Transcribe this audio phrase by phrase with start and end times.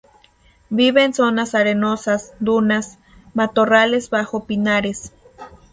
[0.71, 2.97] Vive en zonas arenosas, dunas,
[3.35, 5.13] matorrales bajo pinares.